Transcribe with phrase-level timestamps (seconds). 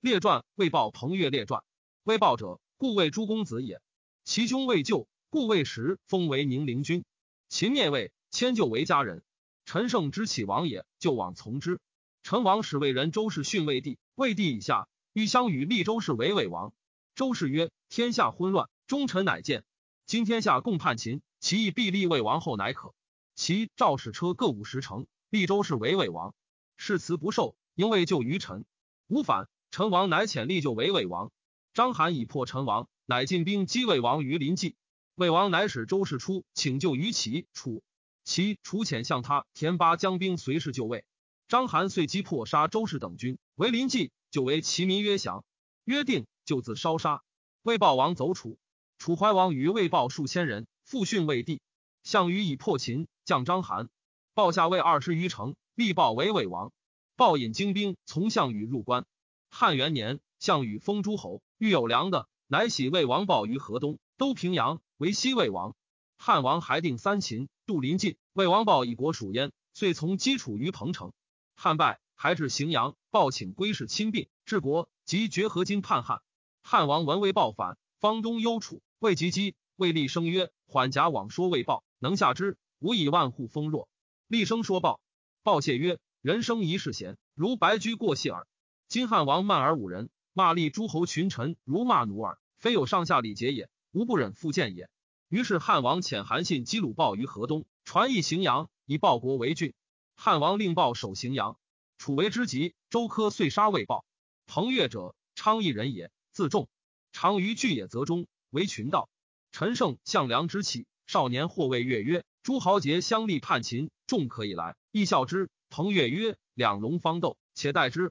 [0.00, 1.62] 列传魏豹彭越列传。
[2.04, 3.82] 魏豹者，故魏诸公子也。
[4.24, 7.04] 其兄魏咎，故魏时封为宁陵君。
[7.50, 9.22] 秦灭魏，迁就为家人。
[9.66, 11.80] 陈胜之起王也，就往从之。
[12.22, 16.72] 陈王使魏人周氏训魏帝，魏帝以下，欲相与立周氏为魏王。
[17.14, 19.64] 周氏曰：天下昏乱，忠臣乃见。
[20.06, 22.94] 今天下共叛秦，其意必立魏王后乃可。
[23.34, 26.34] 其赵使车各五十乘，立周氏为魏王。
[26.78, 28.64] 誓辞不受，因为救于陈，
[29.06, 29.46] 无反。
[29.70, 31.30] 陈王乃遣立就为魏王。
[31.74, 34.74] 章邯已破陈王，乃进兵击魏王于临济。
[35.14, 37.82] 魏王乃使周氏出请救于齐，楚
[38.24, 41.04] 齐楚遣向他田巴将兵随侍就位。
[41.46, 45.44] 章邯遂击破杀周氏等军，为临济，就为齐民曰降，
[45.84, 47.22] 约定就自烧杀。
[47.62, 48.58] 魏豹王走楚，
[48.98, 51.60] 楚怀王与魏豹数千人，复训魏帝。
[52.02, 53.88] 项羽已破秦，降章邯，
[54.34, 55.54] 报下魏二十余城。
[55.76, 56.72] 立豹为魏王，
[57.16, 59.06] 豹引精兵从项羽入关。
[59.50, 65.74] 汉元年，项羽封诸侯，欲有粮的，乃徙魏王豹于河东，都平阳为西魏王。
[66.16, 68.16] 汉王还定三秦，杜临晋。
[68.32, 71.12] 魏王豹以国属焉，遂从基础于彭城。
[71.54, 76.22] 汉败，还至荥阳，豹请归氏亲病，治国，即绝合金叛汉。
[76.62, 83.88] 汉王闻魏报反，方东忧楚，魏及击，魏立声曰：“缓甲往说魏报，能下之，无以万户丰弱。”
[84.28, 85.00] 厉声说报。
[85.42, 88.46] 报谢曰：“人生一世贤，如白驹过隙耳。
[88.90, 94.90] 今汉王慢而侮人，骂立诸侯群臣如骂奴耳，非有上下礼节也，无不忍复见也。”
[95.30, 99.74] 于是汉王遣韩信击鲁豹于河东，传诣荥阳，以报国为郡。
[100.16, 101.56] 汉王令豹守荥阳。
[101.98, 104.04] 楚为之急，周科遂杀魏豹。
[104.48, 106.68] 彭越者，昌邑人也，自重，
[107.12, 109.08] 常于巨野泽中，为群盗。
[109.52, 115.48] 陈胜、项梁之妻，少年或谓越曰：“诸豪杰相立叛秦。”众可以来，亦笑之。
[115.68, 118.10] 彭越曰：“两龙方斗，且待之。”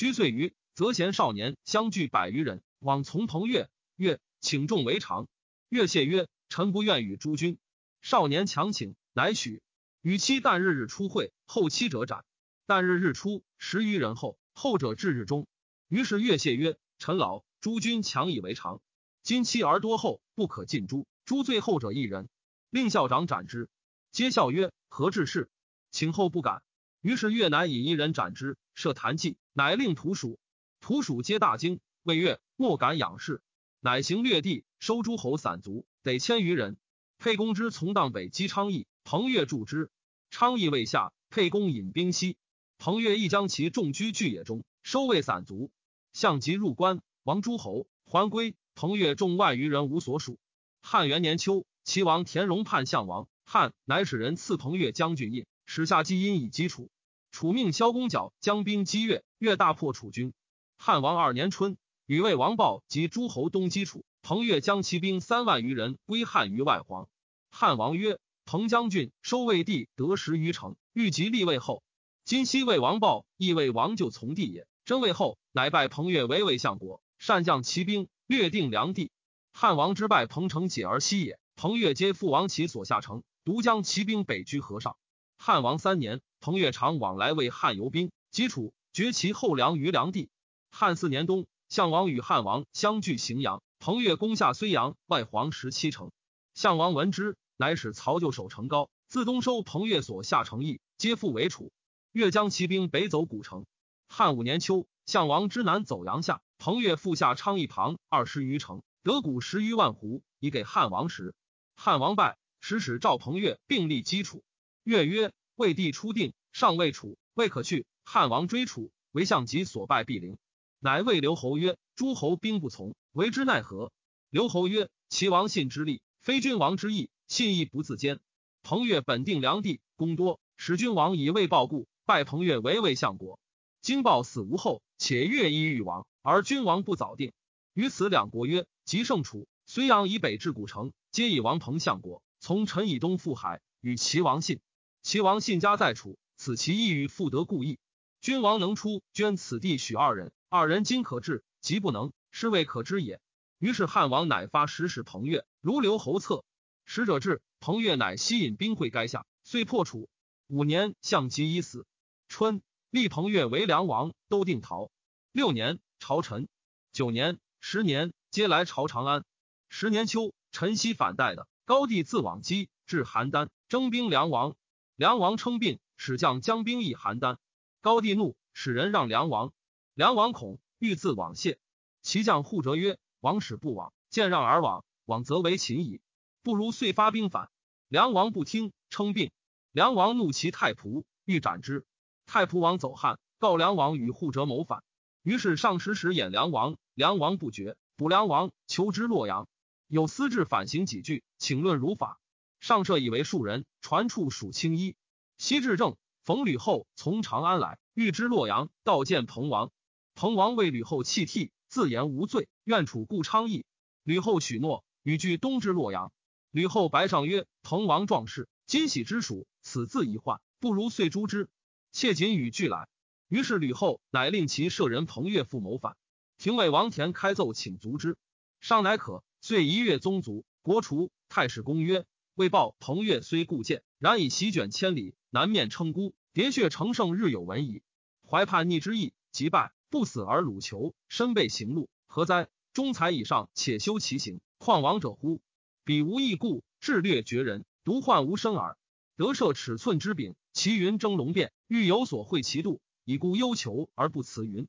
[0.00, 3.68] 居岁余，则贤少年相聚百余人，往从彭越。
[3.96, 5.28] 越请众为常。
[5.68, 7.58] 越谢曰：“臣不愿与诸君。”
[8.00, 9.60] 少年强请，乃许。
[10.00, 12.24] 与期旦日日出会，后期者斩。
[12.66, 15.46] 旦日日出，十余人后，后者至日中。
[15.86, 18.80] 于是越谢曰：“臣老，诸君强以为常。
[19.22, 21.06] 今期而多后，不可尽诛。
[21.26, 22.30] 诛最后者一人，
[22.70, 23.68] 令校长斩之。”
[24.12, 25.50] 皆笑曰：“何至是？”
[25.92, 26.62] 请后不敢。
[27.02, 30.38] 于是越乃以一人斩之，设坛祭，乃令徒属。
[30.80, 33.42] 徒属皆大惊，谓越莫敢仰视，
[33.78, 36.78] 乃行略地，收诸侯散卒，得千余人。
[37.18, 39.90] 沛公之从荡北击昌邑，彭越助之。
[40.30, 42.38] 昌邑未下，沛公引兵西，
[42.78, 45.70] 彭越亦将其众居巨野中，收魏散卒。
[46.14, 48.56] 项籍入关，王诸侯，还归。
[48.74, 50.38] 彭越众万余人无所属。
[50.80, 53.28] 汉元年秋，齐王田荣叛项王。
[53.44, 56.88] 汉乃使人赐彭越将军印，使下基因以击楚。
[57.30, 60.32] 楚命萧公角将兵击越，越大破楚军。
[60.78, 61.76] 汉王二年春，
[62.06, 67.08] 与魏王豹及诸侯东击楚，彭越将骑兵三万余人归汉于外黄。
[67.50, 71.82] 汉王曰：“彭将军收魏地得十余城，欲即立魏后。
[72.24, 74.66] 今西魏王豹亦魏王就从弟也。
[74.84, 79.10] 真魏后，乃拜彭越为魏相国，善将骑兵，略定梁地。
[79.52, 81.38] 汉王之败彭城解而西也。
[81.56, 84.96] 彭越皆父王其所下城。”独将骑兵北居河上。
[85.38, 90.28] 汉王三年，彭越常往来为汉游兵，及楚绝其后梁于梁地。
[90.70, 96.10] 汉四年冬，项王与汉王相聚荥阳，彭越攻下睢阳外黄十七城。
[96.54, 101.70] 项王闻之，乃使曹就守城高，自东收彭越所下城邑，皆复为楚。
[102.12, 103.66] 越将骑兵北走古城。
[104.08, 111.34] 汉五年秋，项王之南走阳下，彭越复下昌邑旁二十余城，得谷十余万斛，以给汉王食。
[111.76, 112.36] 汉王败。
[112.62, 114.44] 使使赵彭越并立基础。
[114.84, 117.84] 越曰：“魏帝初定，尚未楚，未可去。
[118.02, 120.38] 汉王追楚，为相及所败，必陵。
[120.78, 123.92] 乃谓刘侯曰：‘诸侯兵不从，为之奈何？’
[124.30, 128.20] 刘侯曰：‘齐王信之力，非君王之意，信亦不自坚。
[128.62, 133.38] 彭越本定梁地，功多，使君王以魏报故，拜彭越为魏相国。
[133.82, 137.34] 今报死无后，且越亦欲亡，而君王不早定。
[137.74, 144.58] 于此两国曰：即胜楚，睢阳以北至古城，皆以王彭相国。’从陈以东赴海，与齐王信。
[145.02, 147.78] 齐王信家在楚，此其意欲复得故意。
[148.20, 150.32] 君王能出，捐此地许二人。
[150.50, 153.20] 二人今可治，即不能，是未可知也。
[153.58, 156.44] 于是汉王乃发使使彭越，如留侯策。
[156.84, 160.10] 使者至，彭越乃吸引兵会垓下，遂破楚。
[160.48, 161.86] 五年，项籍已死。
[162.28, 164.90] 春，立彭越为梁王，都定陶。
[165.32, 166.46] 六年，朝陈。
[166.92, 169.24] 九年、十年，皆来朝长安。
[169.70, 171.48] 十年秋，陈豨反代的。
[171.64, 174.56] 高帝自往击，至邯郸，征兵梁王。
[175.00, 177.38] 梁王称病，使将将兵役邯郸。
[177.80, 179.54] 高帝怒，使人让梁王。
[179.94, 181.58] 梁王恐，欲自往谢。
[182.02, 186.02] 其将护哲曰：“王使不往，见让而往，往则为秦矣。
[186.42, 187.48] 不如遂发兵反。”
[187.88, 189.30] 梁王不听，称病。
[189.72, 191.86] 梁王怒其太仆，欲斩之。
[192.26, 194.84] 太仆王走汉，告梁王与护哲谋反。
[195.22, 199.48] 于是上使使演梁王，梁王不决，捕梁王，求之洛阳。
[199.86, 202.20] 有司至反行几句，请论如法。
[202.60, 204.94] 上设以为庶人，传处属青衣。
[205.38, 209.72] 西至正，冯吕后从长安来，欲之洛阳，道见彭王。
[210.14, 213.64] 彭王为吕后泣涕，自言无罪，愿处故昌邑。
[214.04, 216.12] 吕后许诺，与据东至洛阳。
[216.50, 221.48] 吕后白上曰：“彭王壮士，今喜之属，此自一患，不如遂诛之。”
[221.92, 222.88] 妾谨与俱来。
[223.28, 225.96] 于是吕后乃令其舍人彭越复谋反。
[226.36, 228.18] 廷尉王田开奏请卒之，
[228.60, 229.24] 上乃可。
[229.40, 231.10] 遂一月宗族，国除。
[231.28, 232.04] 太史公曰
[232.34, 237.82] ：“未报彭越虽故贱，然以席卷千里，南面称孤，喋血成圣，日有闻矣。
[238.26, 242.48] 怀叛逆之意，即败不死而鲁囚，身被行路，何哉？
[242.72, 245.42] 中才以上，且修其行，况王者乎？”
[245.84, 248.78] 彼无义故，智略绝人，独患无生耳。
[249.16, 254.68] 得设尺寸之柄，其云蒸龙变，欲有所会其度，以故忧求而不辞云。